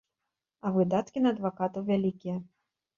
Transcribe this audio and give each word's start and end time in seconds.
А 0.65 0.71
выдаткі 0.79 1.17
на 1.27 1.35
адвакатаў 1.37 1.81
вялікія. 1.95 2.45